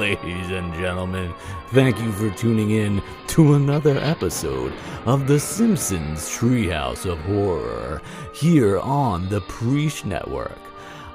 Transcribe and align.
Ladies 0.00 0.50
and 0.50 0.72
gentlemen, 0.72 1.34
thank 1.72 2.00
you 2.00 2.10
for 2.12 2.30
tuning 2.30 2.70
in 2.70 3.02
to 3.26 3.52
another 3.52 3.98
episode 3.98 4.72
of 5.04 5.26
The 5.26 5.38
Simpsons 5.38 6.20
Treehouse 6.20 7.04
of 7.04 7.18
Horror 7.18 8.00
here 8.32 8.78
on 8.80 9.28
the 9.28 9.42
Preach 9.42 10.06
Network. 10.06 10.58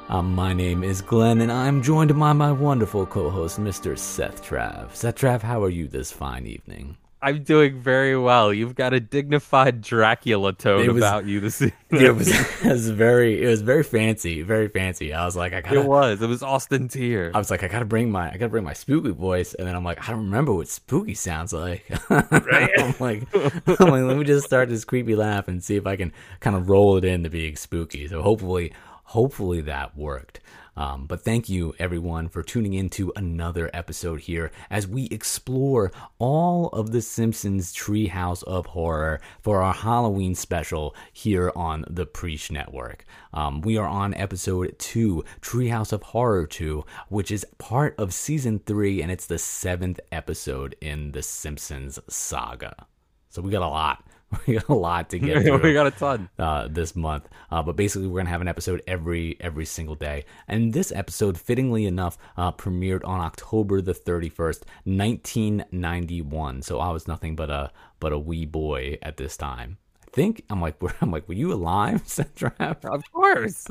Um, 0.07 0.35
my 0.35 0.53
name 0.53 0.83
is 0.83 1.01
Glenn, 1.01 1.41
and 1.41 1.51
I'm 1.51 1.81
joined 1.81 2.17
by 2.19 2.33
my 2.33 2.51
wonderful 2.51 3.07
co 3.07 3.31
host, 3.31 3.59
Mr. 3.59 3.97
Seth 3.97 4.47
Trav. 4.47 4.93
Seth 4.93 5.15
Trav, 5.15 5.41
how 5.41 5.63
are 5.63 5.69
you 5.69 5.87
this 5.87 6.11
fine 6.11 6.45
evening? 6.45 6.95
I'm 7.25 7.41
doing 7.41 7.79
very 7.79 8.15
well. 8.15 8.53
You've 8.53 8.75
got 8.75 8.93
a 8.93 8.99
dignified 8.99 9.81
Dracula 9.81 10.53
tone 10.53 10.85
was, 10.93 10.97
about 10.97 11.25
you 11.25 11.39
this 11.39 11.59
evening. 11.59 11.73
It 11.89 12.15
was, 12.15 12.27
it 12.63 12.71
was 12.71 12.91
very, 12.91 13.41
it 13.41 13.47
was 13.47 13.63
very 13.63 13.81
fancy, 13.81 14.43
very 14.43 14.67
fancy. 14.67 15.11
I 15.11 15.25
was 15.25 15.35
like, 15.35 15.51
I 15.51 15.61
gotta. 15.61 15.79
It 15.79 15.87
was. 15.87 16.21
It 16.21 16.27
was 16.27 16.43
Austin 16.43 16.87
Tier. 16.87 17.31
I 17.33 17.39
was 17.39 17.49
like, 17.49 17.63
I 17.63 17.67
gotta 17.67 17.85
bring 17.85 18.11
my, 18.11 18.29
I 18.29 18.37
gotta 18.37 18.49
bring 18.49 18.63
my 18.63 18.73
spooky 18.73 19.09
voice, 19.09 19.55
and 19.55 19.67
then 19.67 19.75
I'm 19.75 19.83
like, 19.83 20.07
I 20.07 20.11
don't 20.11 20.25
remember 20.25 20.53
what 20.53 20.67
spooky 20.67 21.15
sounds 21.15 21.51
like. 21.51 21.91
Right. 22.45 22.69
I'm 22.79 22.93
like, 22.99 23.27
I'm 23.33 23.89
like, 23.89 24.03
let 24.03 24.17
me 24.17 24.23
just 24.23 24.45
start 24.45 24.69
this 24.69 24.85
creepy 24.85 25.15
laugh 25.15 25.47
and 25.47 25.63
see 25.63 25.75
if 25.75 25.87
I 25.87 25.95
can 25.95 26.13
kind 26.41 26.55
of 26.55 26.69
roll 26.69 26.97
it 26.97 27.05
into 27.05 27.29
being 27.29 27.55
spooky. 27.55 28.07
So 28.07 28.21
hopefully, 28.21 28.71
hopefully 29.03 29.61
that 29.61 29.97
worked. 29.97 30.41
Um, 30.77 31.05
but 31.05 31.23
thank 31.23 31.47
you, 31.47 31.73
everyone, 31.79 32.27
for 32.27 32.43
tuning 32.43 32.73
in 32.73 32.89
to 32.91 33.13
another 33.15 33.69
episode 33.73 34.21
here 34.21 34.51
as 34.69 34.87
we 34.87 35.05
explore 35.05 35.91
all 36.19 36.67
of 36.69 36.91
The 36.91 37.01
Simpsons 37.01 37.73
Treehouse 37.73 38.43
of 38.43 38.65
Horror 38.67 39.21
for 39.41 39.61
our 39.61 39.73
Halloween 39.73 40.35
special 40.35 40.95
here 41.13 41.51
on 41.55 41.85
the 41.89 42.05
Preach 42.05 42.51
Network. 42.51 43.05
Um, 43.33 43.61
we 43.61 43.77
are 43.77 43.87
on 43.87 44.13
episode 44.15 44.75
two, 44.77 45.23
Treehouse 45.41 45.93
of 45.93 46.03
Horror 46.03 46.45
2, 46.45 46.83
which 47.09 47.31
is 47.31 47.45
part 47.57 47.95
of 47.97 48.13
season 48.13 48.59
three, 48.59 49.01
and 49.01 49.11
it's 49.11 49.27
the 49.27 49.39
seventh 49.39 49.99
episode 50.11 50.75
in 50.81 51.11
The 51.13 51.23
Simpsons 51.23 51.99
saga. 52.09 52.87
So 53.29 53.41
we 53.41 53.51
got 53.51 53.61
a 53.61 53.67
lot 53.67 54.03
we 54.47 54.55
got 54.55 54.69
a 54.69 54.73
lot 54.73 55.09
to 55.09 55.19
get 55.19 55.43
we 55.63 55.73
got 55.73 55.87
a 55.87 55.91
ton 55.91 56.29
uh, 56.39 56.67
this 56.67 56.95
month, 56.95 57.27
uh, 57.51 57.61
but 57.61 57.75
basically 57.75 58.07
we're 58.07 58.19
gonna 58.19 58.29
have 58.29 58.41
an 58.41 58.47
episode 58.47 58.81
every 58.87 59.37
every 59.39 59.65
single 59.65 59.95
day. 59.95 60.25
And 60.47 60.73
this 60.73 60.91
episode, 60.91 61.37
fittingly 61.37 61.85
enough, 61.85 62.17
uh, 62.37 62.51
premiered 62.51 63.05
on 63.05 63.21
October 63.21 63.81
the 63.81 63.93
thirty 63.93 64.29
first, 64.29 64.65
nineteen 64.85 65.65
ninety 65.71 66.21
one. 66.21 66.61
So 66.61 66.79
I 66.79 66.89
was 66.91 67.07
nothing 67.07 67.35
but 67.35 67.49
a 67.49 67.71
but 67.99 68.13
a 68.13 68.19
wee 68.19 68.45
boy 68.45 68.97
at 69.01 69.17
this 69.17 69.37
time. 69.37 69.77
I 70.01 70.11
think 70.11 70.43
I'm 70.49 70.61
like 70.61 70.75
I'm 71.01 71.11
like, 71.11 71.27
were 71.27 71.35
you 71.35 71.53
alive, 71.53 72.03
Centrap? 72.03 72.85
Of 72.85 73.03
course. 73.11 73.67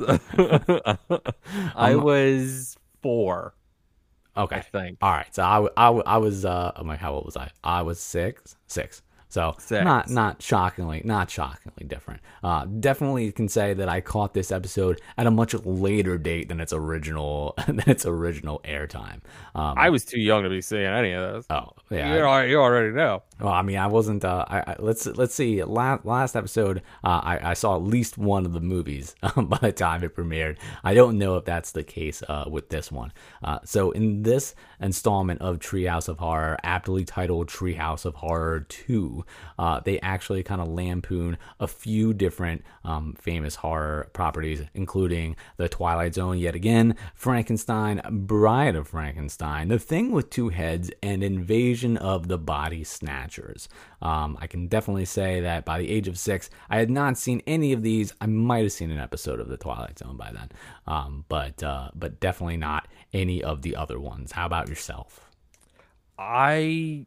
I 1.75 1.95
was 1.95 2.77
four. 3.01 3.55
Okay. 4.37 4.57
I 4.57 4.61
think. 4.61 4.97
All 5.01 5.11
right. 5.11 5.33
So 5.33 5.43
I, 5.43 5.65
I, 5.77 5.89
I 5.89 6.17
was 6.17 6.45
uh 6.45 6.71
I'm 6.75 6.87
like 6.87 6.99
how 6.99 7.13
old 7.13 7.25
was 7.25 7.37
I? 7.37 7.51
I 7.63 7.81
was 7.83 7.99
six. 7.99 8.57
Six. 8.67 9.01
So 9.35 9.53
not 9.83 10.09
not 10.09 10.41
shockingly, 10.41 11.01
not 11.03 11.29
shockingly 11.29 11.85
different. 11.85 12.21
Uh, 12.41 12.63
definitely 12.63 13.33
can 13.33 13.49
say 13.49 13.73
that 13.73 13.89
I 13.89 13.99
caught 13.99 14.33
this 14.33 14.49
episode 14.49 15.01
at 15.17 15.27
a 15.27 15.31
much 15.31 15.53
later 15.65 16.17
date 16.17 16.47
than 16.47 16.61
its 16.61 16.71
original 16.71 17.53
than 17.67 17.83
its 17.85 18.05
original 18.05 18.61
airtime. 18.63 19.19
Um, 19.53 19.73
I 19.75 19.89
was 19.89 20.05
too 20.05 20.21
young 20.21 20.43
to 20.43 20.49
be 20.49 20.61
seeing 20.61 20.85
any 20.85 21.11
of 21.11 21.33
this. 21.33 21.47
Oh 21.49 21.71
yeah, 21.89 22.13
you, 22.45 22.49
you 22.49 22.61
already 22.61 22.95
know. 22.95 23.23
Well, 23.39 23.51
I 23.51 23.63
mean, 23.63 23.77
I 23.77 23.87
wasn't. 23.87 24.23
Uh, 24.23 24.45
I, 24.47 24.59
I, 24.59 24.75
let's 24.79 25.05
let's 25.05 25.35
see. 25.35 25.61
Last 25.63 26.05
last 26.05 26.35
episode, 26.35 26.81
uh, 27.03 27.21
I, 27.23 27.51
I 27.51 27.53
saw 27.53 27.75
at 27.75 27.83
least 27.83 28.17
one 28.17 28.45
of 28.45 28.53
the 28.53 28.61
movies 28.61 29.15
by 29.35 29.57
the 29.57 29.71
time 29.73 30.03
it 30.03 30.15
premiered. 30.15 30.57
I 30.83 30.93
don't 30.93 31.17
know 31.17 31.35
if 31.35 31.45
that's 31.45 31.71
the 31.71 31.83
case 31.83 32.23
uh, 32.29 32.45
with 32.47 32.69
this 32.69 32.91
one. 32.91 33.11
Uh, 33.43 33.59
so 33.65 33.91
in 33.91 34.23
this 34.23 34.55
installment 34.79 35.41
of 35.41 35.59
Treehouse 35.59 36.07
of 36.07 36.19
Horror, 36.19 36.57
aptly 36.63 37.03
titled 37.03 37.49
Treehouse 37.49 38.05
of 38.05 38.15
Horror 38.15 38.61
Two 38.61 39.25
uh, 39.57 39.79
they 39.83 39.99
actually 40.01 40.43
kind 40.43 40.61
of 40.61 40.67
lampoon 40.67 41.37
a 41.59 41.67
few 41.67 42.13
different 42.13 42.63
um, 42.83 43.15
famous 43.19 43.55
horror 43.55 44.09
properties, 44.13 44.61
including 44.73 45.35
The 45.57 45.69
Twilight 45.69 46.15
Zone 46.15 46.37
yet 46.37 46.55
again, 46.55 46.95
Frankenstein, 47.13 48.01
Bride 48.11 48.75
of 48.75 48.89
Frankenstein, 48.89 49.69
The 49.69 49.79
Thing 49.79 50.11
with 50.11 50.29
Two 50.29 50.49
Heads, 50.49 50.91
and 51.01 51.23
Invasion 51.23 51.97
of 51.97 52.27
the 52.27 52.37
Body 52.37 52.83
Snatchers. 53.25 53.67
Um, 54.01 54.37
I 54.39 54.47
can 54.47 54.67
definitely 54.67 55.05
say 55.05 55.41
that 55.41 55.65
by 55.65 55.79
the 55.79 55.89
age 55.89 56.07
of 56.07 56.17
six, 56.17 56.49
I 56.69 56.77
had 56.77 56.89
not 56.89 57.17
seen 57.17 57.41
any 57.47 57.73
of 57.73 57.81
these. 57.81 58.13
I 58.21 58.27
might 58.27 58.63
have 58.63 58.71
seen 58.71 58.91
an 58.91 58.99
episode 58.99 59.39
of 59.39 59.47
The 59.47 59.57
Twilight 59.57 59.99
Zone 59.99 60.17
by 60.17 60.31
then, 60.31 60.49
um, 60.87 61.25
but 61.27 61.61
uh, 61.63 61.89
but 61.95 62.19
definitely 62.19 62.57
not 62.57 62.87
any 63.13 63.43
of 63.43 63.61
the 63.61 63.75
other 63.75 63.99
ones. 63.99 64.31
How 64.31 64.45
about 64.45 64.69
yourself? 64.69 65.29
I 66.17 67.05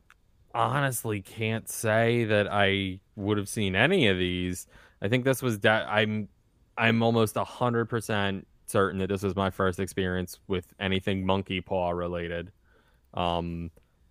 honestly 0.54 1.20
can't 1.22 1.68
say 1.68 2.24
that 2.24 2.48
I 2.50 3.00
would 3.16 3.38
have 3.38 3.48
seen 3.48 3.74
any 3.74 4.08
of 4.08 4.18
these. 4.18 4.66
I 5.00 5.08
think 5.08 5.24
this 5.24 5.42
was 5.42 5.60
that 5.60 5.86
I'm 5.88 6.28
I'm 6.76 7.02
almost 7.02 7.36
hundred 7.36 7.86
percent 7.86 8.46
certain 8.66 8.98
that 8.98 9.08
this 9.08 9.22
was 9.22 9.34
my 9.34 9.50
first 9.50 9.78
experience 9.78 10.38
with 10.46 10.66
anything 10.78 11.24
monkey 11.24 11.60
paw 11.60 11.90
related. 11.90 12.52
Um, 13.14 13.70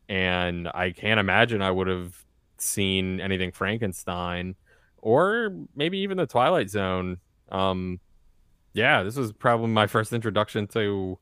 and 0.09 0.67
I 0.73 0.91
can't 0.91 1.19
imagine 1.19 1.61
I 1.61 1.71
would 1.71 1.87
have 1.87 2.23
seen 2.57 3.19
anything 3.19 3.51
Frankenstein 3.51 4.55
or 4.97 5.53
maybe 5.75 5.99
even 5.99 6.17
the 6.17 6.25
Twilight 6.25 6.69
Zone. 6.69 7.17
Um, 7.51 7.99
yeah, 8.73 9.03
this 9.03 9.15
was 9.15 9.31
probably 9.31 9.67
my 9.67 9.87
first 9.87 10.13
introduction 10.13 10.67
to 10.67 11.17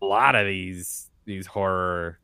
a 0.00 0.04
lot 0.04 0.34
of 0.34 0.46
these 0.46 1.10
these 1.24 1.46
horror 1.46 2.18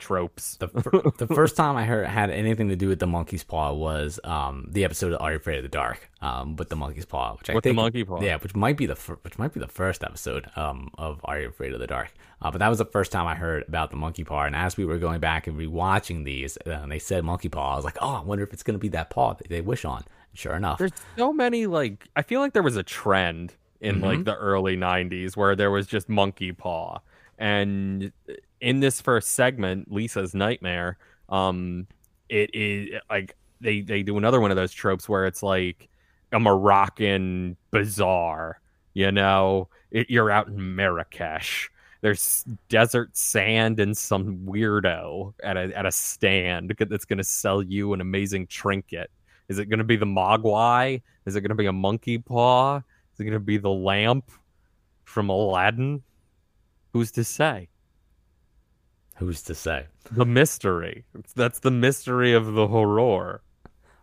tropes. 0.00 0.56
The, 0.56 0.68
fir- 0.68 1.10
the 1.18 1.26
first 1.26 1.56
time 1.56 1.76
I 1.76 1.84
heard 1.84 2.06
had 2.06 2.30
anything 2.30 2.68
to 2.68 2.76
do 2.76 2.88
with 2.88 2.98
the 2.98 3.06
monkey's 3.06 3.44
paw 3.44 3.72
was 3.72 4.18
um, 4.24 4.66
the 4.70 4.84
episode 4.84 5.12
of 5.12 5.20
Are 5.20 5.30
You 5.30 5.36
Afraid 5.36 5.58
of 5.58 5.62
the 5.62 5.68
Dark 5.68 6.10
um, 6.20 6.56
with 6.56 6.68
the 6.68 6.76
monkey's 6.76 7.04
paw, 7.04 7.36
which 7.36 7.50
I 7.50 7.54
with 7.54 7.64
think, 7.64 7.76
the 7.76 7.82
monkey 7.82 8.04
paw, 8.04 8.20
yeah, 8.20 8.36
which 8.36 8.56
might 8.56 8.76
be 8.76 8.86
the 8.86 8.96
fir- 8.96 9.18
which 9.22 9.38
might 9.38 9.52
be 9.52 9.60
the 9.60 9.68
first 9.68 10.02
episode 10.02 10.50
um, 10.56 10.90
of 10.98 11.20
Are 11.24 11.38
You 11.38 11.48
Afraid 11.48 11.72
of 11.72 11.80
the 11.80 11.86
Dark. 11.86 12.12
Uh, 12.42 12.50
but 12.50 12.58
that 12.58 12.68
was 12.68 12.78
the 12.78 12.86
first 12.86 13.12
time 13.12 13.26
I 13.26 13.34
heard 13.34 13.64
about 13.68 13.90
the 13.90 13.96
monkey 13.96 14.24
paw, 14.24 14.44
and 14.44 14.56
as 14.56 14.76
we 14.76 14.84
were 14.84 14.98
going 14.98 15.20
back 15.20 15.46
and 15.46 15.56
rewatching 15.56 16.24
these, 16.24 16.58
uh, 16.66 16.86
they 16.86 16.98
said 16.98 17.22
monkey 17.24 17.48
paw. 17.48 17.74
I 17.74 17.76
was 17.76 17.84
like, 17.84 17.98
oh, 18.00 18.14
I 18.14 18.22
wonder 18.22 18.42
if 18.42 18.52
it's 18.52 18.62
going 18.62 18.74
to 18.74 18.80
be 18.80 18.88
that 18.88 19.10
paw 19.10 19.34
that 19.34 19.48
they 19.48 19.60
wish 19.60 19.84
on. 19.84 20.04
sure 20.34 20.54
enough, 20.54 20.78
there's 20.78 20.92
so 21.16 21.32
many 21.32 21.66
like 21.66 22.08
I 22.16 22.22
feel 22.22 22.40
like 22.40 22.54
there 22.54 22.62
was 22.62 22.76
a 22.76 22.82
trend 22.82 23.54
in 23.80 23.96
mm-hmm. 23.96 24.04
like 24.04 24.24
the 24.24 24.36
early 24.36 24.76
90s 24.76 25.36
where 25.36 25.56
there 25.56 25.70
was 25.70 25.86
just 25.86 26.08
monkey 26.08 26.52
paw 26.52 27.00
and 27.40 28.12
in 28.60 28.80
this 28.80 29.00
first 29.00 29.32
segment, 29.32 29.90
Lisa's 29.90 30.34
nightmare, 30.34 30.98
um, 31.28 31.86
it 32.28 32.54
is 32.54 33.00
like 33.08 33.36
they 33.60 33.80
they 33.80 34.02
do 34.02 34.18
another 34.18 34.40
one 34.40 34.50
of 34.50 34.56
those 34.56 34.72
tropes 34.72 35.08
where 35.08 35.26
it's 35.26 35.42
like 35.42 35.88
a 36.32 36.40
Moroccan 36.40 37.56
bazaar. 37.70 38.60
You 38.94 39.12
know, 39.12 39.68
it, 39.90 40.10
you're 40.10 40.30
out 40.30 40.48
in 40.48 40.76
Marrakesh. 40.76 41.70
There's 42.02 42.44
desert 42.68 43.16
sand 43.16 43.78
and 43.78 43.96
some 43.96 44.38
weirdo 44.38 45.34
at 45.42 45.56
a 45.56 45.76
at 45.76 45.86
a 45.86 45.92
stand 45.92 46.74
that's 46.78 47.04
going 47.04 47.18
to 47.18 47.24
sell 47.24 47.62
you 47.62 47.92
an 47.92 48.00
amazing 48.00 48.46
trinket. 48.46 49.10
Is 49.48 49.58
it 49.58 49.66
going 49.66 49.78
to 49.78 49.84
be 49.84 49.96
the 49.96 50.06
Mogwai? 50.06 51.02
Is 51.26 51.36
it 51.36 51.40
going 51.40 51.50
to 51.50 51.56
be 51.56 51.66
a 51.66 51.72
monkey 51.72 52.18
paw? 52.18 52.76
Is 52.76 53.20
it 53.20 53.24
going 53.24 53.32
to 53.32 53.40
be 53.40 53.58
the 53.58 53.70
lamp 53.70 54.30
from 55.04 55.28
Aladdin? 55.28 56.02
Who's 56.92 57.10
to 57.12 57.24
say? 57.24 57.68
Who's 59.20 59.42
to 59.42 59.54
say? 59.54 59.84
The 60.10 60.24
mystery. 60.24 61.04
That's 61.36 61.58
the 61.58 61.70
mystery 61.70 62.32
of 62.32 62.54
the 62.54 62.68
horror. 62.68 63.42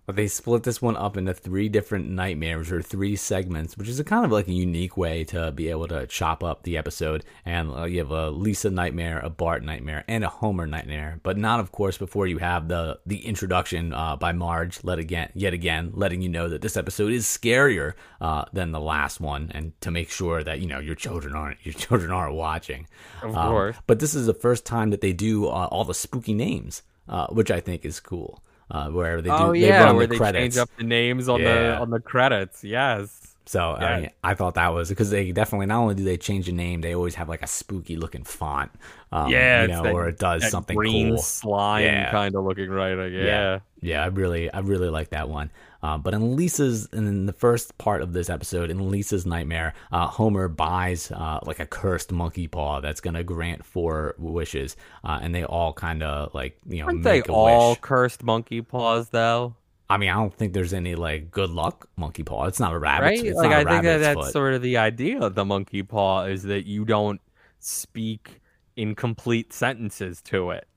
But 0.07 0.15
they 0.15 0.30
split 0.30 0.63
this 0.63 0.81
one 0.81 0.95
up 0.95 1.18
into 1.18 1.33
three 1.33 1.68
different 1.68 2.09
nightmares 2.09 2.71
or 2.71 2.81
three 2.81 3.18
segments, 3.18 3.75
which 3.75 3.89
is 3.89 4.00
a 4.00 4.06
kind 4.06 4.24
of 4.24 4.31
like 4.31 4.48
a 4.48 4.54
unique 4.54 4.95
way 4.95 5.25
to 5.25 5.51
be 5.51 5.69
able 5.69 5.89
to 5.89 6.07
chop 6.07 6.45
up 6.45 6.63
the 6.63 6.77
episode. 6.77 7.25
And 7.45 7.71
uh, 7.71 7.83
you 7.83 8.00
have 8.00 8.12
a 8.12 8.30
Lisa 8.30 8.69
nightmare, 8.69 9.19
a 9.19 9.30
Bart 9.30 9.63
nightmare, 9.63 10.06
and 10.07 10.24
a 10.24 10.30
Homer 10.30 10.65
nightmare, 10.65 11.19
but 11.24 11.38
not, 11.38 11.59
of 11.59 11.74
course, 11.74 11.98
before 11.98 12.25
you 12.25 12.38
have 12.38 12.69
the 12.69 13.01
the 13.06 13.25
introduction 13.25 13.94
uh, 13.94 14.15
by 14.15 14.31
Marge, 14.31 14.80
let 14.81 14.98
again, 14.98 15.30
yet 15.33 15.54
again, 15.54 15.92
letting 15.94 16.21
you 16.21 16.30
know 16.30 16.48
that 16.48 16.62
this 16.62 16.77
episode 16.77 17.12
is 17.12 17.25
scarier 17.25 17.92
uh, 18.21 18.45
than 18.53 18.71
the 18.71 18.80
last 18.80 19.19
one, 19.19 19.51
and 19.53 19.74
to 19.81 19.92
make 19.92 20.10
sure 20.10 20.42
that 20.42 20.62
you 20.62 20.68
know 20.68 20.80
your 20.80 20.95
children 20.95 21.36
aren't 21.36 21.65
your 21.65 21.74
children 21.86 22.12
aren't 22.12 22.33
watching. 22.33 22.88
Of 23.21 23.36
um, 23.36 23.50
course. 23.50 23.75
But 23.86 24.00
this 24.00 24.15
is 24.15 24.25
the 24.25 24.33
first 24.33 24.65
time 24.65 24.92
that 24.92 25.01
they 25.01 25.12
do 25.12 25.48
uh, 25.48 25.68
all 25.69 25.83
the 25.83 25.94
spooky 25.94 26.33
names, 26.33 26.81
uh, 27.10 27.27
which 27.27 27.51
I 27.51 27.60
think 27.60 27.83
is 27.83 28.00
cool 28.00 28.42
uh, 28.72 28.90
where 28.90 29.22
they 29.22 29.30
do. 29.30 29.36
Oh 29.36 29.52
they 29.52 29.68
yeah, 29.68 29.92
where 29.92 30.08
the 30.08 30.14
they 30.14 30.18
credits. 30.18 30.56
change 30.56 30.58
up 30.58 30.69
the 30.78 30.84
names 30.84 31.30
on 31.30 31.42
yeah. 31.42 31.54
the 31.54 31.78
on 31.80 31.90
the 31.90 32.00
credits. 32.00 32.64
Yes. 32.64 33.36
So 33.46 33.78
yeah. 33.80 33.86
I, 33.86 34.00
mean, 34.02 34.10
I 34.25 34.34
thought 34.34 34.56
that 34.56 34.74
was 34.74 34.90
because 34.90 35.10
they 35.10 35.31
definitely 35.31 35.68
not 35.68 35.80
only 35.80 35.96
do 35.96 36.04
they 36.04 36.18
change 36.18 36.48
the 36.48 36.52
name, 36.52 36.81
they 36.81 36.94
always 36.94 37.16
have 37.16 37.30
like 37.30 37.42
a 37.42 37.48
spooky 37.48 37.96
looking 37.96 38.25
font. 38.25 38.72
Um, 39.14 39.31
yeah, 39.31 39.62
you 39.62 39.68
know, 39.69 39.84
that, 39.84 39.94
or 39.94 40.10
it 40.10 40.19
does 40.19 40.50
something 40.50 40.75
green 40.75 41.12
cool. 41.12 41.18
slime 41.19 41.86
yeah. 41.86 42.12
kind 42.12 42.36
of 42.36 42.44
looking 42.44 42.69
right. 42.69 42.96
Yeah. 43.10 43.24
yeah, 43.24 43.60
yeah. 43.81 44.04
I 44.04 44.08
really, 44.08 44.52
I 44.52 44.60
really 44.60 44.90
like 44.90 45.10
that 45.12 45.30
one. 45.30 45.50
Uh, 45.88 45.98
but 45.98 46.13
in 46.13 46.36
Lisa's, 46.36 46.86
in 46.92 47.28
the 47.28 47.31
first 47.31 47.78
part 47.78 48.01
of 48.01 48.12
this 48.12 48.30
episode, 48.30 48.69
in 48.69 48.92
Lisa's 48.92 49.25
nightmare, 49.25 49.74
uh, 49.89 50.06
Homer 50.06 50.50
buys 50.50 51.12
uh, 51.12 51.39
like 51.44 51.62
a 51.62 51.66
cursed 51.66 52.12
monkey 52.12 52.45
paw 52.45 52.81
that's 52.81 53.00
gonna 53.00 53.24
grant 53.24 53.63
four 53.63 54.13
wishes, 54.18 54.75
uh, 55.06 55.19
and 55.22 55.34
they 55.34 55.45
all 55.45 55.72
kind 55.72 56.04
of 56.04 56.34
like 56.34 56.57
you 56.68 56.80
know 56.80 56.88
Aren't 56.88 57.04
they 57.04 57.19
make 57.19 57.30
a 57.30 57.31
all 57.31 57.69
wish. 57.69 57.80
cursed 57.80 58.22
monkey 58.22 58.62
paws 58.62 59.10
though? 59.12 59.56
I 59.89 59.95
mean, 59.95 60.10
I 60.10 60.16
don't 60.16 60.34
think 60.34 60.51
there's 60.51 60.74
any 60.74 60.95
like 60.95 61.31
good 61.31 61.51
luck 61.51 61.88
monkey 61.95 62.24
paw. 62.24 62.48
It's 62.48 62.60
not 62.60 62.74
a 62.74 62.78
rabbit. 62.78 63.06
right? 63.06 63.24
It's 63.24 63.38
Like 63.38 63.54
I 63.54 63.63
think 63.63 63.84
that 63.84 64.00
that's 64.00 64.19
foot. 64.19 64.34
sort 64.34 64.54
of 64.56 64.62
the 64.62 64.75
idea 64.75 65.22
of 65.22 65.36
the 65.36 65.45
monkey 65.45 65.84
paw 65.84 66.25
is 66.25 66.44
that 66.44 66.66
you 66.68 66.84
don't 66.84 67.22
speak 67.60 68.42
in 68.75 68.94
complete 68.94 69.54
sentences 69.54 70.22
to 70.24 70.51
it, 70.51 70.68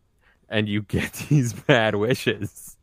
and 0.48 0.68
you 0.68 0.82
get 0.82 1.12
these 1.28 1.52
bad 1.52 1.96
wishes. 1.96 2.76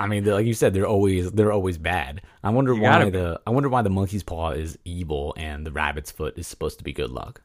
I 0.00 0.06
mean, 0.06 0.24
like 0.24 0.46
you 0.46 0.54
said, 0.54 0.74
they're 0.74 0.86
always 0.86 1.30
they're 1.32 1.52
always 1.52 1.78
bad. 1.78 2.22
I 2.42 2.50
wonder 2.50 2.74
You 2.74 2.82
why 2.82 3.04
be. 3.04 3.10
the 3.10 3.40
I 3.46 3.50
wonder 3.50 3.68
why 3.68 3.82
the 3.82 3.90
monkey's 3.90 4.22
paw 4.22 4.50
is 4.52 4.78
evil 4.84 5.34
and 5.36 5.66
the 5.66 5.72
rabbit's 5.72 6.10
foot 6.10 6.38
is 6.38 6.46
supposed 6.48 6.78
to 6.78 6.84
be 6.84 6.92
good 6.92 7.10
luck. 7.10 7.42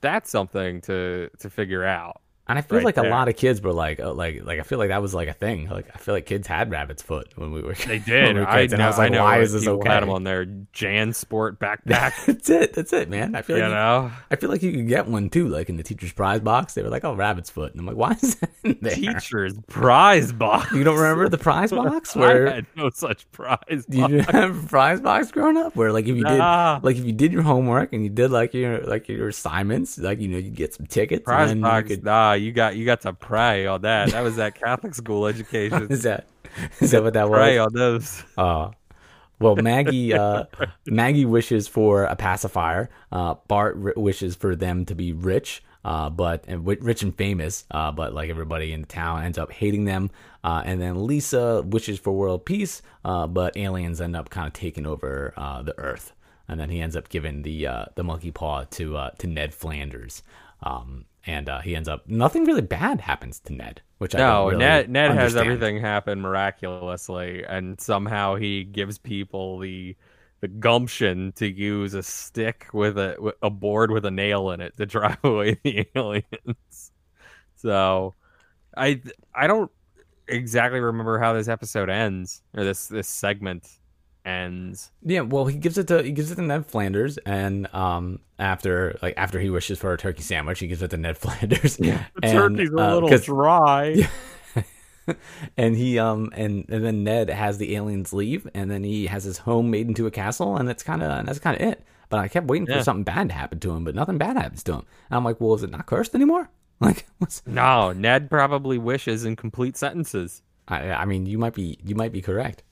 That's 0.00 0.30
something 0.30 0.80
to 0.82 1.30
to 1.38 1.50
figure 1.50 1.84
out. 1.84 2.20
And 2.48 2.56
I 2.58 2.62
feel 2.62 2.78
Right 2.78 2.84
like 2.84 2.96
a 2.96 3.02
lot 3.02 3.28
of 3.28 3.34
kids 3.36 3.60
were 3.60 3.72
like, 3.72 3.98
uh, 3.98 4.12
like, 4.12 4.44
like 4.44 4.60
I 4.60 4.62
feel 4.62 4.78
like 4.78 4.90
that 4.90 5.02
was 5.02 5.12
like 5.12 5.26
a 5.28 5.32
thing. 5.32 5.68
Like 5.68 5.88
I 5.94 5.98
feel 5.98 6.14
like 6.14 6.26
kids 6.26 6.46
had 6.46 6.70
rabbit's 6.70 7.02
foot 7.02 7.32
when 7.36 7.50
we 7.52 7.60
were. 7.60 7.74
They 7.86 7.98
did. 7.98 8.34
we 8.36 8.40
were 8.40 8.48
I 8.48 8.60
kids, 8.62 8.72
and 8.72 8.78
know. 8.78 8.84
I 8.86 8.88
was 8.88 8.98
like, 8.98 9.10
I 9.10 9.14
know 9.14 9.24
why 9.24 9.40
is 9.40 9.52
this 9.52 9.66
okay? 9.66 9.88
Had 9.88 10.02
them 10.04 10.10
on 10.10 10.22
their 10.22 10.46
JanSport 10.46 11.58
backpack. 11.58 12.24
that's 12.24 12.48
it. 12.50 12.72
That's 12.72 12.92
it, 12.92 13.08
man. 13.10 13.34
I 13.34 13.42
feel 13.42 13.56
you 13.56 13.62
like 13.64 13.70
you- 13.70 13.74
know, 13.74 14.12
I 14.30 14.36
feel 14.36 14.48
like 14.50 14.62
you 14.62 14.72
could 14.72 14.86
get 14.88 15.08
one 15.08 15.28
too, 15.28 15.48
like 15.48 15.68
in 15.68 15.76
the 15.76 15.82
teacher's 15.82 16.12
prize 16.12 16.40
box. 16.40 16.74
They 16.74 16.82
were 16.82 16.88
like, 16.88 17.04
"Oh, 17.04 17.14
rabbit's 17.14 17.50
foot," 17.50 17.72
and 17.72 17.80
I'm 17.80 17.86
like, 17.86 17.96
"Why 17.96 18.12
is 18.12 18.36
that 18.36 18.50
in 18.62 18.78
there?" 18.80 18.94
teacher's 18.94 19.54
prize 19.66 20.32
box. 20.32 20.70
You 20.72 20.84
don't 20.84 20.96
remember 20.98 21.28
the 21.28 21.38
prize 21.38 21.70
box 21.72 22.16
I 22.16 22.20
where 22.20 22.50
had 22.54 22.66
no 22.76 22.90
such 22.90 23.30
prize. 23.32 23.58
you 23.68 24.06
didn't 24.08 24.30
have 24.30 24.64
a 24.64 24.68
prize 24.68 25.00
box 25.00 25.32
growing 25.32 25.56
up? 25.56 25.74
Where 25.74 25.92
like 25.92 26.06
if 26.06 26.14
you 26.16 26.22
Nah. 26.22 26.76
did, 26.78 26.84
like 26.84 26.96
if 26.96 27.04
you 27.04 27.12
did 27.12 27.32
your 27.32 27.42
homework 27.42 27.92
and 27.92 28.04
you 28.04 28.10
did 28.10 28.30
like 28.30 28.54
your 28.54 28.80
like 28.82 29.08
your 29.08 29.28
assignments, 29.28 29.98
like 29.98 30.20
you 30.20 30.28
know 30.28 30.38
you'd 30.38 30.54
get 30.54 30.74
some 30.74 30.86
tickets. 30.86 31.24
prize 31.24 31.50
and 31.50 31.60
box. 31.62 31.90
You 31.90 31.96
could, 31.96 32.04
Nah, 32.04 32.32
you 32.40 32.52
got 32.52 32.76
you 32.76 32.84
got 32.84 33.02
to 33.02 33.12
pray 33.12 33.66
on 33.66 33.82
that. 33.82 34.10
That 34.10 34.22
was 34.22 34.36
that 34.36 34.54
Catholic 34.54 34.94
school 34.94 35.26
education. 35.32 35.88
is 35.90 36.02
that 36.04 36.26
is 36.80 36.90
that 36.92 37.02
what 37.02 37.14
that 37.14 37.28
was? 37.28 37.36
pray 37.36 37.58
on 37.58 37.72
those. 37.72 38.22
Uh, 38.36 38.70
well, 39.38 39.56
Maggie 39.56 40.14
uh, 40.14 40.44
Maggie 40.86 41.26
wishes 41.26 41.68
for 41.68 42.04
a 42.04 42.16
pacifier. 42.16 42.88
Uh, 43.12 43.34
Bart 43.48 43.76
r- 43.82 43.92
wishes 43.96 44.34
for 44.34 44.56
them 44.56 44.84
to 44.86 44.94
be 44.94 45.12
rich, 45.12 45.62
uh, 45.84 46.08
but 46.08 46.44
and 46.48 46.60
wi- 46.64 46.82
rich 46.82 47.02
and 47.02 47.14
famous. 47.16 47.64
Uh, 47.70 47.92
but 47.92 48.14
like 48.14 48.30
everybody 48.30 48.72
in 48.72 48.82
the 48.82 48.86
town 48.86 49.22
ends 49.24 49.36
up 49.38 49.52
hating 49.52 49.84
them. 49.84 50.10
Uh, 50.42 50.62
and 50.64 50.80
then 50.80 51.06
Lisa 51.06 51.62
wishes 51.62 51.98
for 51.98 52.12
world 52.12 52.46
peace, 52.46 52.80
uh, 53.04 53.26
but 53.26 53.56
aliens 53.56 54.00
end 54.00 54.14
up 54.16 54.30
kind 54.30 54.46
of 54.46 54.52
taking 54.52 54.86
over 54.86 55.34
uh, 55.36 55.60
the 55.62 55.76
Earth. 55.78 56.12
And 56.48 56.60
then 56.60 56.70
he 56.70 56.80
ends 56.80 56.94
up 56.96 57.08
giving 57.08 57.42
the 57.42 57.66
uh, 57.66 57.84
the 57.96 58.04
monkey 58.04 58.30
paw 58.30 58.62
to 58.62 58.96
uh, 58.96 59.10
to 59.18 59.26
Ned 59.26 59.52
Flanders. 59.52 60.22
Um, 60.62 61.06
and 61.26 61.48
uh, 61.48 61.60
he 61.60 61.76
ends 61.76 61.88
up 61.88 62.06
nothing 62.08 62.44
really 62.44 62.62
bad 62.62 63.00
happens 63.00 63.40
to 63.40 63.52
Ned, 63.52 63.82
which 63.98 64.14
I 64.14 64.22
No, 64.22 64.24
don't 64.24 64.48
really 64.48 64.74
Ned 64.74 64.88
Ned 64.88 65.12
has 65.12 65.36
everything 65.36 65.80
happen 65.80 66.20
miraculously, 66.20 67.44
and 67.44 67.80
somehow 67.80 68.36
he 68.36 68.64
gives 68.64 68.98
people 68.98 69.58
the 69.58 69.96
the 70.40 70.48
gumption 70.48 71.32
to 71.32 71.46
use 71.50 71.94
a 71.94 72.02
stick 72.02 72.66
with 72.72 72.98
a 72.98 73.16
with 73.18 73.34
a 73.42 73.50
board 73.50 73.90
with 73.90 74.04
a 74.06 74.10
nail 74.10 74.50
in 74.50 74.60
it 74.60 74.76
to 74.76 74.86
drive 74.86 75.18
away 75.24 75.58
the 75.64 75.86
aliens. 75.94 76.92
So, 77.56 78.14
I 78.76 79.02
I 79.34 79.46
don't 79.48 79.70
exactly 80.28 80.80
remember 80.80 81.18
how 81.20 81.34
this 81.34 81.48
episode 81.48 81.90
ends 81.90 82.42
or 82.54 82.64
this 82.64 82.88
this 82.88 83.08
segment 83.08 83.68
ends. 84.26 84.90
Yeah, 85.02 85.20
well, 85.22 85.46
he 85.46 85.56
gives 85.56 85.78
it 85.78 85.88
to 85.88 86.02
he 86.02 86.12
gives 86.12 86.30
it 86.30 86.34
to 86.36 86.42
Ned 86.42 86.66
Flanders, 86.66 87.16
and 87.18 87.72
um, 87.74 88.18
after 88.38 88.98
like 89.00 89.14
after 89.16 89.38
he 89.40 89.48
wishes 89.48 89.78
for 89.78 89.92
a 89.92 89.96
turkey 89.96 90.22
sandwich, 90.22 90.58
he 90.58 90.66
gives 90.66 90.82
it 90.82 90.90
to 90.90 90.96
Ned 90.96 91.16
Flanders. 91.18 91.76
The 91.78 92.00
and, 92.22 92.32
turkey's 92.32 92.70
a 92.70 92.78
uh, 92.78 92.94
little 92.94 93.08
'cause- 93.08 93.24
dry. 93.24 94.08
and 95.56 95.76
he 95.76 95.98
um 95.98 96.30
and, 96.34 96.64
and 96.68 96.84
then 96.84 97.04
Ned 97.04 97.30
has 97.30 97.58
the 97.58 97.76
aliens 97.76 98.12
leave, 98.12 98.48
and 98.54 98.70
then 98.70 98.82
he 98.82 99.06
has 99.06 99.24
his 99.24 99.38
home 99.38 99.70
made 99.70 99.86
into 99.88 100.06
a 100.06 100.10
castle, 100.10 100.56
and 100.56 100.68
that's 100.68 100.82
kind 100.82 101.02
of 101.02 101.10
and 101.10 101.28
that's 101.28 101.38
kind 101.38 101.60
of 101.60 101.66
it. 101.66 101.82
But 102.08 102.20
I 102.20 102.28
kept 102.28 102.46
waiting 102.48 102.66
Yeah. 102.68 102.78
for 102.78 102.84
something 102.84 103.04
bad 103.04 103.28
to 103.28 103.34
happen 103.34 103.58
to 103.60 103.72
him, 103.72 103.84
but 103.84 103.94
nothing 103.94 104.18
bad 104.18 104.36
happens 104.36 104.62
to 104.64 104.72
him. 104.74 104.86
And 105.10 105.16
I'm 105.16 105.24
like, 105.24 105.40
well, 105.40 105.54
is 105.54 105.62
it 105.64 105.70
not 105.70 105.86
cursed 105.86 106.14
anymore? 106.14 106.50
Like, 106.78 107.06
what's, 107.16 107.42
No, 107.46 107.92
Ned 107.92 108.28
probably 108.28 108.76
wishes 108.76 109.24
in 109.24 109.34
complete 109.34 109.78
sentences. 109.78 110.42
I, 110.68 110.90
I 110.90 111.04
mean, 111.06 111.24
you 111.24 111.38
might 111.38 111.54
be 111.54 111.78
you 111.82 111.94
might 111.94 112.12
be 112.12 112.20
correct, 112.20 112.64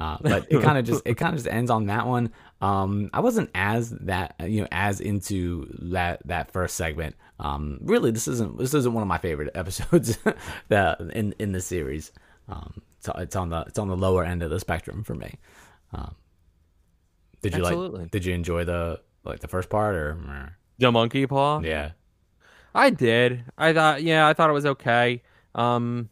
uh, 0.00 0.16
but 0.22 0.46
it 0.50 0.62
kind 0.62 0.78
of 0.78 0.86
just 0.86 1.02
it 1.04 1.16
kind 1.16 1.34
of 1.34 1.42
just 1.42 1.52
ends 1.52 1.70
on 1.70 1.86
that 1.86 2.06
one. 2.06 2.32
Um, 2.62 3.10
I 3.12 3.20
wasn't 3.20 3.50
as 3.54 3.90
that 3.90 4.34
you 4.40 4.62
know 4.62 4.68
as 4.72 5.00
into 5.00 5.68
that 5.92 6.26
that 6.26 6.50
first 6.52 6.74
segment. 6.74 7.16
Um, 7.38 7.78
really, 7.82 8.10
this 8.10 8.26
isn't 8.26 8.58
this 8.58 8.72
isn't 8.72 8.94
one 8.94 9.02
of 9.02 9.08
my 9.08 9.18
favorite 9.18 9.50
episodes 9.54 10.18
that 10.68 11.00
in 11.00 11.34
in 11.38 11.52
the 11.52 11.60
series. 11.60 12.12
Um, 12.48 12.80
so 13.00 13.12
it's 13.18 13.36
on 13.36 13.50
the 13.50 13.60
it's 13.66 13.78
on 13.78 13.88
the 13.88 13.96
lower 13.96 14.24
end 14.24 14.42
of 14.42 14.48
the 14.48 14.58
spectrum 14.58 15.04
for 15.04 15.14
me. 15.14 15.34
Um, 15.92 16.14
did 17.42 17.54
you 17.54 17.60
Absolutely. 17.60 18.00
like? 18.00 18.10
Did 18.10 18.24
you 18.24 18.34
enjoy 18.34 18.64
the 18.64 19.02
like 19.24 19.40
the 19.40 19.48
first 19.48 19.68
part 19.68 19.94
or? 19.94 20.56
The 20.78 20.90
monkey 20.90 21.26
paw. 21.26 21.60
Yeah, 21.60 21.90
I 22.74 22.88
did. 22.88 23.44
I 23.58 23.74
thought, 23.74 24.02
yeah, 24.02 24.26
I 24.26 24.32
thought 24.32 24.48
it 24.48 24.54
was 24.54 24.64
okay. 24.64 25.22
Um, 25.54 26.08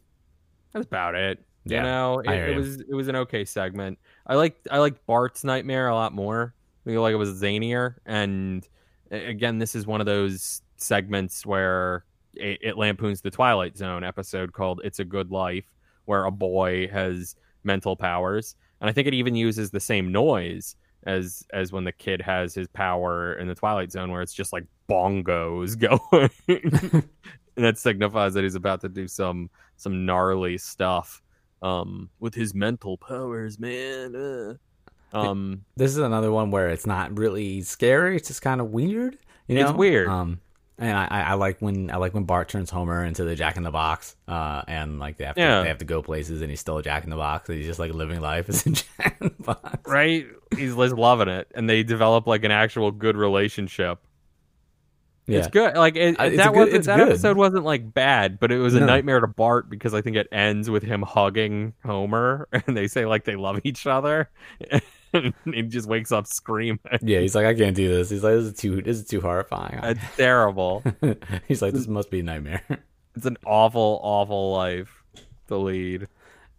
that's 0.73 0.85
about 0.85 1.15
it. 1.15 1.43
Yeah, 1.69 1.77
you 1.77 1.83
know, 1.83 2.19
it, 2.19 2.49
it 2.49 2.55
was 2.55 2.81
it 2.81 2.93
was 2.93 3.07
an 3.07 3.15
okay 3.17 3.45
segment. 3.45 3.99
I 4.27 4.35
like 4.35 4.57
I 4.71 4.79
liked 4.79 5.05
Bart's 5.05 5.43
nightmare 5.43 5.87
a 5.87 5.95
lot 5.95 6.13
more. 6.13 6.53
I 6.85 6.89
feel 6.89 7.01
like 7.01 7.13
it 7.13 7.17
was 7.17 7.41
zanier, 7.41 7.95
and 8.05 8.67
again, 9.11 9.59
this 9.59 9.75
is 9.75 9.85
one 9.85 9.99
of 9.99 10.05
those 10.05 10.61
segments 10.77 11.45
where 11.45 12.05
it, 12.33 12.59
it 12.61 12.77
lampoons 12.77 13.21
the 13.21 13.31
Twilight 13.31 13.77
Zone 13.77 14.03
episode 14.03 14.53
called 14.53 14.81
"It's 14.83 14.99
a 14.99 15.05
Good 15.05 15.31
Life," 15.31 15.65
where 16.05 16.25
a 16.25 16.31
boy 16.31 16.87
has 16.87 17.35
mental 17.63 17.95
powers, 17.95 18.55
and 18.81 18.89
I 18.89 18.93
think 18.93 19.07
it 19.07 19.13
even 19.13 19.35
uses 19.35 19.71
the 19.71 19.79
same 19.79 20.11
noise 20.11 20.75
as 21.03 21.45
as 21.53 21.71
when 21.71 21.83
the 21.83 21.91
kid 21.91 22.21
has 22.21 22.53
his 22.53 22.67
power 22.67 23.33
in 23.33 23.47
the 23.47 23.55
Twilight 23.55 23.91
Zone, 23.91 24.11
where 24.11 24.21
it's 24.21 24.33
just 24.33 24.53
like 24.53 24.65
bongos 24.89 25.77
going, 26.11 26.29
and 27.55 27.65
that 27.65 27.77
signifies 27.77 28.33
that 28.33 28.43
he's 28.43 28.55
about 28.55 28.81
to 28.81 28.89
do 28.89 29.07
some 29.07 29.49
some 29.77 30.05
gnarly 30.05 30.57
stuff 30.57 31.21
um 31.61 32.09
with 32.19 32.35
his 32.35 32.53
mental 32.53 32.97
powers, 32.97 33.59
man. 33.59 34.15
Uh. 34.15 34.53
Um, 35.11 35.65
this 35.75 35.89
is 35.91 35.97
another 35.97 36.31
one 36.31 36.51
where 36.51 36.69
it's 36.69 36.85
not 36.85 37.17
really 37.17 37.61
scary. 37.61 38.15
It's 38.15 38.27
just 38.27 38.43
kind 38.43 38.61
of 38.61 38.67
weird. 38.69 39.17
You 39.47 39.55
know, 39.55 39.69
It's 39.69 39.77
weird. 39.77 40.07
Um, 40.07 40.39
and 40.77 40.95
I, 40.95 41.07
I 41.09 41.33
like 41.33 41.59
when 41.61 41.89
I 41.89 41.97
like 41.97 42.13
when 42.13 42.23
Bart 42.25 42.47
turns 42.47 42.69
Homer 42.69 43.03
into 43.03 43.23
the 43.25 43.35
Jack 43.35 43.57
in 43.57 43.63
the 43.63 43.71
Box. 43.71 44.15
Uh, 44.27 44.61
and 44.67 44.99
like 44.99 45.17
they 45.17 45.25
have 45.25 45.33
to, 45.35 45.41
Yeah. 45.41 45.61
they 45.63 45.67
have 45.67 45.79
to 45.79 45.85
go 45.85 46.03
places, 46.03 46.41
and 46.41 46.49
he's 46.51 46.59
still 46.59 46.77
a 46.77 46.83
Jack 46.83 47.03
in 47.05 47.09
the 47.09 47.15
Box. 47.15 47.49
And 47.49 47.57
he's 47.57 47.65
just 47.65 47.79
like 47.79 47.91
living 47.91 48.21
life 48.21 48.47
as 48.49 48.65
a 48.67 48.69
Jack 48.69 49.17
in 49.19 49.31
the 49.35 49.43
Box. 49.43 49.79
right? 49.89 50.27
He's 50.55 50.75
just 50.75 50.93
loving 50.95 51.27
it, 51.27 51.51
and 51.55 51.67
they 51.67 51.81
develop 51.81 52.27
like 52.27 52.43
an 52.43 52.51
actual 52.51 52.91
good 52.91 53.17
relationship. 53.17 53.99
Yeah. 55.29 55.39
It's 55.39 55.47
good. 55.47 55.75
Like 55.75 55.95
it, 55.95 56.19
Uh, 56.19 56.29
that 56.29 56.53
wasn't 56.53 56.85
that 56.85 56.97
good. 56.97 57.09
episode 57.09 57.37
wasn't 57.37 57.63
like 57.65 57.93
bad, 57.93 58.39
but 58.39 58.51
it 58.51 58.57
was 58.57 58.75
a 58.75 58.79
No. 58.79 58.85
nightmare 58.87 59.19
to 59.19 59.27
Bart 59.27 59.69
because 59.69 59.93
I 59.93 60.01
think 60.01 60.15
it 60.15 60.27
ends 60.31 60.69
with 60.69 60.83
him 60.83 61.01
hugging 61.03 61.73
Homer, 61.85 62.47
and 62.67 62.75
they 62.75 62.87
say 62.87 63.05
like 63.05 63.25
they 63.25 63.35
love 63.35 63.59
each 63.63 63.85
other, 63.87 64.29
and 65.13 65.33
he 65.45 65.61
just 65.63 65.87
wakes 65.87 66.11
up 66.11 66.27
screaming. 66.27 66.79
Yeah, 67.01 67.19
he's 67.19 67.35
like, 67.35 67.45
I 67.45 67.53
can't 67.55 67.75
do 67.75 67.87
this. 67.87 68.09
He's 68.09 68.23
like, 68.23 68.33
this 68.33 68.45
is 68.45 68.53
too, 68.53 68.81
this 68.81 68.97
is 68.97 69.05
too 69.07 69.21
horrifying. 69.21 69.79
It's 69.83 70.15
terrible. 70.17 70.83
he's 71.47 71.61
like, 71.61 71.73
this 71.73 71.87
must 71.87 72.09
be 72.11 72.19
a 72.19 72.23
nightmare. 72.23 72.63
It's 73.15 73.25
an 73.25 73.37
awful, 73.45 73.99
awful 74.03 74.53
life 74.53 75.03
to 75.47 75.57
lead. 75.57 76.07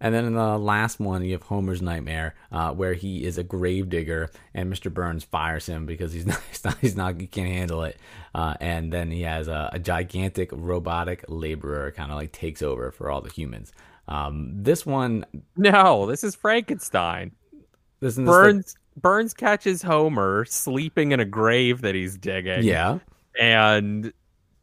And 0.00 0.14
then 0.14 0.24
in 0.24 0.34
the 0.34 0.56
last 0.58 0.98
one, 0.98 1.22
you 1.24 1.32
have 1.32 1.42
Homer's 1.42 1.82
nightmare, 1.82 2.34
uh, 2.50 2.72
where 2.72 2.94
he 2.94 3.24
is 3.24 3.36
a 3.36 3.42
gravedigger, 3.42 4.30
and 4.54 4.72
Mr. 4.72 4.92
Burns 4.92 5.24
fires 5.24 5.66
him 5.66 5.84
because 5.86 6.12
he's 6.12 6.26
not, 6.32 6.40
he's 6.50 6.64
not, 6.64 6.78
he's 6.78 6.96
not 6.96 7.20
he 7.20 7.26
can't 7.26 7.48
handle 7.48 7.82
it. 7.84 7.98
Uh, 8.34 8.54
and 8.60 8.92
then 8.92 9.10
he 9.10 9.22
has 9.22 9.46
a, 9.48 9.68
a 9.72 9.78
gigantic 9.78 10.50
robotic 10.52 11.24
laborer 11.28 11.90
kind 11.90 12.10
of 12.10 12.16
like 12.16 12.32
takes 12.32 12.62
over 12.62 12.90
for 12.90 13.10
all 13.10 13.20
the 13.20 13.30
humans. 13.30 13.72
Um, 14.08 14.50
this 14.54 14.86
one, 14.86 15.24
No, 15.56 16.06
this 16.06 16.24
is 16.24 16.34
Frankenstein. 16.34 17.32
this 18.00 18.16
is 18.18 18.24
Burns 18.24 18.74
Burns 18.96 19.34
catches 19.34 19.82
Homer 19.82 20.44
sleeping 20.46 21.12
in 21.12 21.20
a 21.20 21.24
grave 21.24 21.82
that 21.82 21.94
he's 21.94 22.16
digging. 22.18 22.64
yeah, 22.64 22.98
and 23.38 24.12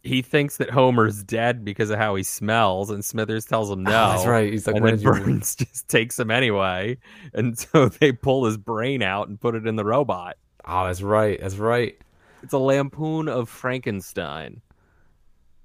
he 0.08 0.22
thinks 0.22 0.58
that 0.58 0.70
Homer's 0.70 1.24
dead 1.24 1.64
because 1.66 1.90
of 1.90 2.00
how 2.00 2.16
he 2.16 2.24
smells, 2.24 2.90
and 2.90 3.04
Smithers 3.04 3.46
tells 3.46 3.70
him 3.70 3.84
no. 3.84 3.92
Oh, 4.08 4.12
that's 4.12 4.26
right. 4.26 4.52
He's 4.52 4.66
like, 4.66 4.76
and 4.76 4.86
then 4.86 4.96
did 4.96 5.04
you? 5.04 5.12
Burns 5.12 5.56
just 5.58 5.88
takes 5.90 6.18
him 6.18 6.32
anyway, 6.32 6.98
and 7.34 7.58
so 7.60 7.90
they 7.90 8.12
pull 8.12 8.46
his 8.46 8.58
brain 8.58 9.02
out 9.02 9.28
and 9.28 9.40
put 9.40 9.56
it 9.56 9.68
in 9.68 9.76
the 9.76 9.86
robot. 9.86 10.38
Oh, 10.66 10.86
that's 10.86 11.02
right. 11.02 11.40
That's 11.40 11.56
right. 11.56 11.98
It's 12.44 12.54
a 12.54 12.58
lampoon 12.58 13.28
of 13.28 13.50
Frankenstein. 13.50 14.62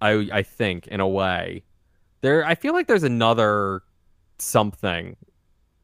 I 0.00 0.28
I 0.32 0.42
think 0.42 0.88
in 0.88 1.00
a 1.00 1.08
way. 1.08 1.62
There 2.20 2.44
I 2.44 2.54
feel 2.54 2.72
like 2.72 2.86
there's 2.86 3.02
another 3.02 3.82
something 4.38 5.16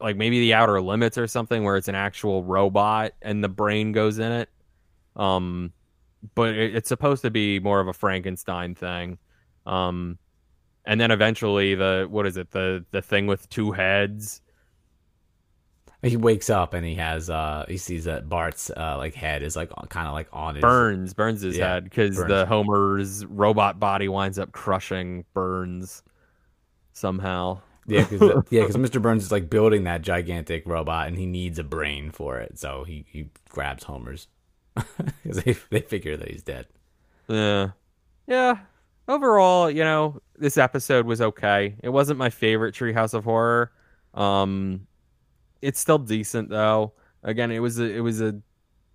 like 0.01 0.15
maybe 0.15 0.39
the 0.39 0.53
Outer 0.53 0.81
Limits 0.81 1.17
or 1.17 1.27
something, 1.27 1.63
where 1.63 1.77
it's 1.77 1.87
an 1.87 1.95
actual 1.95 2.43
robot 2.43 3.13
and 3.21 3.43
the 3.43 3.49
brain 3.49 3.91
goes 3.91 4.19
in 4.19 4.31
it. 4.31 4.49
Um, 5.15 5.73
but 6.35 6.55
it, 6.55 6.75
it's 6.75 6.89
supposed 6.89 7.21
to 7.23 7.31
be 7.31 7.59
more 7.59 7.79
of 7.79 7.87
a 7.87 7.93
Frankenstein 7.93 8.75
thing. 8.75 9.17
Um, 9.65 10.17
and 10.85 11.01
then 11.01 11.11
eventually 11.11 11.75
the 11.75 12.07
what 12.09 12.27
is 12.27 12.37
it 12.37 12.51
the 12.51 12.85
the 12.91 13.01
thing 13.01 13.27
with 13.27 13.49
two 13.49 13.71
heads 13.73 14.41
he 16.01 16.15
wakes 16.17 16.49
up 16.49 16.73
and 16.73 16.85
he 16.85 16.95
has 16.95 17.29
uh 17.29 17.65
he 17.67 17.77
sees 17.77 18.05
that 18.05 18.29
Bart's 18.29 18.69
uh 18.75 18.95
like 18.97 19.13
head 19.13 19.43
is 19.43 19.55
like 19.55 19.69
kind 19.89 20.07
of 20.07 20.13
like 20.13 20.27
on 20.31 20.55
his 20.55 20.81
burns 20.81 21.13
burns 21.13 21.41
his 21.41 21.57
Yeah, 21.57 21.57
head 21.57 21.85
because 21.85 22.25
the 22.25 22.45
Homer's 22.45 23.25
robot 23.25 23.79
body 23.79 24.07
winds 24.09 24.37
up 24.39 24.51
crushing 24.51 25.25
Burns 25.33 26.03
somehow. 26.93 27.61
yeah 27.85 28.03
because 28.03 28.23
yeah 28.49 28.61
because 28.61 28.75
Mr. 28.77 29.01
Burns 29.01 29.23
is 29.23 29.31
like 29.31 29.49
building 29.49 29.83
that 29.85 30.01
gigantic 30.01 30.63
robot 30.65 31.07
and 31.07 31.17
he 31.17 31.25
needs 31.25 31.57
a 31.59 31.63
brain 31.63 32.11
for 32.11 32.39
it 32.39 32.59
so 32.59 32.83
he 32.83 33.05
he 33.09 33.29
grabs 33.49 33.83
Homer's 33.83 34.27
because 35.23 35.43
they 35.43 35.55
they 35.69 35.81
figure 35.81 36.17
that 36.17 36.29
he's 36.29 36.43
dead. 36.43 36.67
Yeah, 37.27 37.71
yeah. 38.27 38.59
Overall, 39.07 39.71
you 39.71 39.83
know, 39.83 40.21
this 40.37 40.57
episode 40.57 41.05
was 41.05 41.21
okay. 41.21 41.75
It 41.81 41.89
wasn't 41.89 42.19
my 42.19 42.29
favorite 42.29 42.75
Treehouse 42.75 43.13
of 43.13 43.23
Horror. 43.23 43.71
Um, 44.13 44.87
it's 45.61 45.79
still 45.79 45.97
decent 45.97 46.49
though. 46.49 46.93
Again, 47.23 47.51
it 47.51 47.59
was 47.59 47.79
a, 47.79 47.83
it 47.83 48.01
was 48.01 48.21
a 48.21 48.39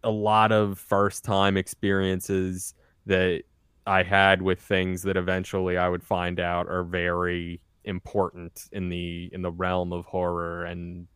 a 0.02 0.10
lot 0.10 0.52
of 0.52 0.78
first 0.78 1.24
time 1.24 1.56
experiences 1.56 2.74
that 3.06 3.42
I 3.86 4.02
had 4.02 4.42
with 4.42 4.60
things 4.60 5.02
that 5.02 5.16
eventually 5.16 5.76
I 5.76 5.88
would 5.88 6.02
find 6.02 6.38
out 6.38 6.68
are 6.68 6.84
very 6.84 7.60
important 7.84 8.68
in 8.72 8.88
the 8.88 9.30
in 9.32 9.42
the 9.42 9.50
realm 9.50 9.92
of 9.92 10.06
horror 10.06 10.64
and 10.64 11.06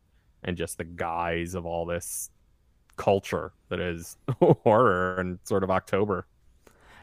and 0.45 0.57
just 0.57 0.79
the 0.79 0.85
guise 0.85 1.55
of 1.55 1.65
all 1.65 1.87
this 1.87 2.31
culture 2.99 3.53
that 3.71 3.81
is 3.81 4.17
horror 4.41 5.17
and 5.17 5.39
sort 5.45 5.65
of 5.65 5.71
October. 5.71 6.27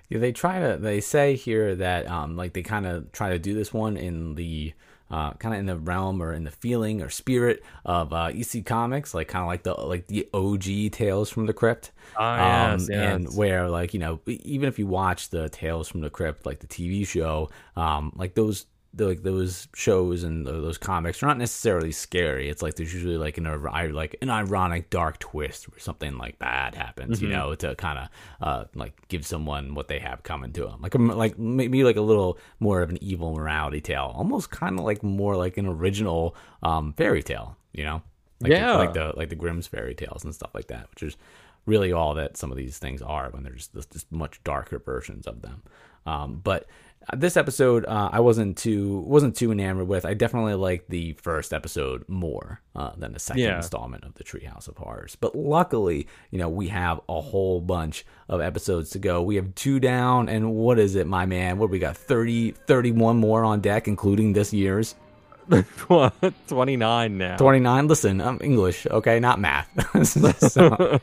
Yeah, 0.09 0.19
they 0.19 0.31
try 0.31 0.59
to. 0.59 0.77
They 0.77 1.01
say 1.01 1.35
here 1.35 1.75
that 1.75 2.07
um, 2.07 2.35
like 2.35 2.53
they 2.53 2.61
kind 2.61 2.85
of 2.85 3.11
try 3.11 3.29
to 3.29 3.39
do 3.39 3.55
this 3.55 3.73
one 3.73 3.97
in 3.97 4.35
the 4.35 4.73
uh, 5.09 5.31
kind 5.33 5.53
of 5.53 5.59
in 5.59 5.65
the 5.65 5.77
realm 5.77 6.21
or 6.21 6.33
in 6.33 6.43
the 6.43 6.51
feeling 6.51 7.01
or 7.01 7.09
spirit 7.09 7.63
of 7.85 8.11
uh, 8.13 8.31
EC 8.33 8.65
Comics, 8.65 9.13
like 9.13 9.27
kind 9.27 9.43
of 9.43 9.47
like 9.47 9.63
the 9.63 9.73
like 9.73 10.07
the 10.07 10.27
OG 10.33 10.91
Tales 10.91 11.29
from 11.29 11.45
the 11.45 11.53
Crypt. 11.53 11.91
Ah, 12.17 12.71
um, 12.71 12.79
yes, 12.79 12.89
and 12.89 13.35
where 13.35 13.69
like 13.69 13.93
you 13.93 13.99
know 13.99 14.19
even 14.25 14.67
if 14.67 14.79
you 14.79 14.87
watch 14.87 15.29
the 15.29 15.49
Tales 15.49 15.87
from 15.87 16.01
the 16.01 16.09
Crypt, 16.09 16.45
like 16.45 16.59
the 16.59 16.67
TV 16.67 17.07
show, 17.07 17.49
um, 17.75 18.13
like 18.15 18.35
those. 18.35 18.65
The- 18.95 19.07
Like 19.07 19.23
those 19.23 19.67
shows 19.75 20.23
and 20.23 20.47
tho- 20.47 20.61
those 20.61 20.77
comics 20.77 21.21
are 21.21 21.27
not 21.27 21.37
necessarily 21.37 21.91
scary. 21.91 22.49
It's 22.49 22.61
like 22.61 22.75
there's 22.75 22.93
usually 22.93 23.17
like 23.17 23.37
an 23.37 23.43
like 23.93 24.15
an 24.21 24.29
ironic 24.29 24.89
dark 24.89 25.19
twist 25.19 25.69
where 25.69 25.79
something 25.79 26.17
like 26.17 26.39
bad 26.39 26.75
happens, 26.75 27.21
you 27.21 27.27
Mhm. 27.27 27.31
know, 27.31 27.55
to 27.55 27.75
kind 27.75 27.99
of 27.99 28.07
uh, 28.41 28.63
like 28.73 29.07
give 29.09 29.25
someone 29.25 29.75
what 29.75 29.87
they 29.89 29.99
have 29.99 30.23
coming 30.23 30.51
to 30.53 30.61
them, 30.65 30.81
like 30.81 30.95
a, 30.95 30.97
like 30.97 31.37
maybe 31.37 31.83
like 31.83 31.97
a 31.97 32.01
little 32.01 32.37
more 32.59 32.81
of 32.81 32.89
an 32.89 32.97
evil 33.03 33.33
morality 33.33 33.81
tale, 33.81 34.11
almost 34.15 34.49
kind 34.49 34.79
of 34.79 34.85
like 34.85 35.03
more 35.03 35.35
like 35.35 35.57
an 35.57 35.65
original 35.67 36.35
um, 36.63 36.93
fairy 36.93 37.21
tale, 37.23 37.57
you 37.73 37.83
know, 37.83 38.01
like 38.39 38.51
the- 38.51 38.57
Yeah. 38.57 38.75
like 38.77 38.93
the 38.93 39.13
like 39.17 39.29
the 39.29 39.35
Grimm's 39.35 39.67
fairy 39.67 39.93
tales 39.95 40.23
and 40.23 40.33
stuff 40.33 40.51
like 40.55 40.67
that, 40.67 40.89
which 40.91 41.03
is 41.03 41.17
really 41.65 41.91
all 41.91 42.13
that 42.13 42.37
some 42.37 42.51
of 42.51 42.57
these 42.57 42.77
things 42.77 43.01
are 43.01 43.29
when 43.31 43.43
they're 43.43 43.53
just, 43.53 43.73
just, 43.73 43.91
just 43.91 44.11
much 44.11 44.41
darker 44.43 44.77
versions 44.79 45.25
of 45.27 45.41
them. 45.41 45.63
Um, 46.05 46.39
but 46.43 46.67
this 47.13 47.37
episode, 47.37 47.85
uh, 47.85 48.09
I 48.11 48.19
wasn't 48.19 48.57
too 48.57 48.99
wasn't 49.01 49.35
too 49.35 49.51
enamored 49.51 49.87
with. 49.87 50.05
I 50.05 50.13
definitely 50.13 50.55
liked 50.55 50.89
the 50.89 51.13
first 51.13 51.53
episode 51.53 52.03
more 52.07 52.61
uh, 52.75 52.91
than 52.97 53.13
the 53.13 53.19
second 53.19 53.43
Yeah. 53.43 53.57
installment 53.57 54.03
of 54.03 54.15
the 54.15 54.23
Treehouse 54.23 54.67
of 54.67 54.77
Horrors. 54.77 55.15
But 55.15 55.35
luckily, 55.35 56.07
you 56.31 56.39
know, 56.39 56.49
we 56.49 56.67
have 56.69 56.99
a 57.07 57.21
whole 57.21 57.61
bunch 57.61 58.05
of 58.27 58.41
episodes 58.41 58.89
to 58.91 58.99
go. 58.99 59.21
We 59.21 59.35
have 59.35 59.53
two 59.55 59.79
down, 59.79 60.29
and 60.29 60.53
what 60.55 60.79
is 60.79 60.95
it, 60.95 61.05
my 61.07 61.25
man? 61.25 61.57
What 61.59 61.69
we 61.69 61.79
got? 61.79 61.95
30, 61.97 62.51
31 62.67 63.17
more 63.17 63.43
on 63.43 63.59
deck, 63.61 63.87
including 63.87 64.33
this 64.33 64.51
year's. 64.53 64.95
29 66.47 67.17
now. 67.17 67.37
29 67.37 67.87
listen 67.87 68.21
i'm 68.21 68.39
english 68.41 68.87
okay 68.87 69.19
not 69.19 69.39
math 69.39 69.69
so, 70.39 70.99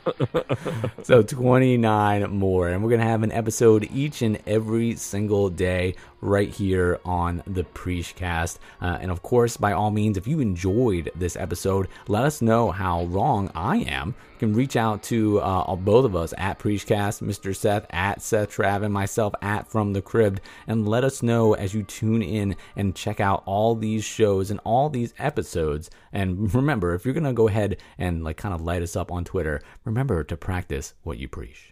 so 1.02 1.22
29 1.22 2.30
more 2.30 2.68
and 2.68 2.82
we're 2.82 2.90
gonna 2.90 3.02
have 3.02 3.22
an 3.22 3.32
episode 3.32 3.88
each 3.92 4.22
and 4.22 4.38
every 4.46 4.96
single 4.96 5.48
day 5.48 5.94
right 6.22 6.48
here 6.50 7.00
on 7.04 7.42
the 7.46 7.64
Preachcast. 7.64 8.58
Uh, 8.80 8.98
and 9.00 9.10
of 9.10 9.22
course, 9.22 9.58
by 9.58 9.72
all 9.72 9.90
means, 9.90 10.16
if 10.16 10.26
you 10.26 10.40
enjoyed 10.40 11.10
this 11.14 11.36
episode, 11.36 11.88
let 12.08 12.24
us 12.24 12.40
know 12.40 12.70
how 12.70 13.04
wrong 13.06 13.50
I 13.54 13.78
am. 13.78 14.14
You 14.34 14.48
can 14.48 14.54
reach 14.54 14.76
out 14.76 15.02
to 15.04 15.40
uh, 15.40 15.76
both 15.76 16.04
of 16.04 16.16
us 16.16 16.32
at 16.38 16.58
Preachcast, 16.58 17.22
Mr. 17.22 17.54
Seth 17.54 17.86
at 17.90 18.22
Seth 18.22 18.56
Trav, 18.56 18.82
and 18.84 18.94
myself 18.94 19.34
at 19.42 19.68
From 19.68 19.92
the 19.92 20.02
Cribbed, 20.02 20.40
and 20.66 20.88
let 20.88 21.04
us 21.04 21.22
know 21.22 21.54
as 21.54 21.74
you 21.74 21.82
tune 21.82 22.22
in 22.22 22.56
and 22.76 22.94
check 22.94 23.20
out 23.20 23.42
all 23.44 23.74
these 23.74 24.04
shows 24.04 24.31
and 24.40 24.60
all 24.64 24.88
these 24.88 25.14
episodes. 25.18 25.90
And 26.12 26.54
remember, 26.54 26.94
if 26.94 27.04
you're 27.04 27.14
gonna 27.14 27.32
go 27.32 27.48
ahead 27.48 27.76
and 27.98 28.24
like 28.24 28.36
kind 28.36 28.54
of 28.54 28.60
light 28.60 28.82
us 28.82 28.96
up 28.96 29.10
on 29.10 29.24
Twitter, 29.24 29.60
remember 29.84 30.24
to 30.24 30.36
practice 30.36 30.94
what 31.02 31.18
you 31.18 31.28
preach. 31.28 31.71